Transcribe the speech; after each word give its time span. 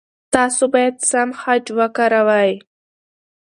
تاسو 0.33 0.63
باید 0.73 0.95
سم 1.09 1.29
خج 1.39 1.65
وکاروئ. 1.77 2.51